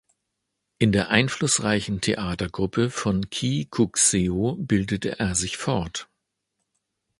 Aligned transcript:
In 0.79 0.91
der 0.93 1.09
einflussreichen 1.11 2.01
Theatertruppe 2.01 2.89
von 2.89 3.29
Kee 3.29 3.65
Kuk-seo 3.65 4.55
bildete 4.55 5.19
er 5.19 5.35
sich 5.35 5.57
fort. 5.57 6.09